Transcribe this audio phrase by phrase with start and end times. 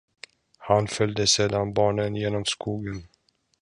[0.59, 3.07] Han följde sedan barnen genom skogen.